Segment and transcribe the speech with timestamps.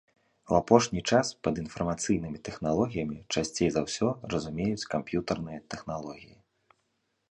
[0.53, 6.35] У апошні час пад інфармацыйнымі тэхналогіямі часцей за ўсё разумеюць камп'ютарныя тэхналогіі.